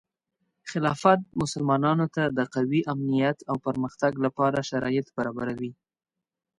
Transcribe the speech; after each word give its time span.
خلافت 0.71 1.19
مسلمانانو 1.41 2.05
ته 2.15 2.23
د 2.37 2.39
قوي 2.55 2.81
امنیت 2.93 3.37
او 3.49 3.55
پرمختګ 3.65 4.11
لپاره 4.25 4.67
شرایط 4.69 5.07
برابروي. 5.17 5.71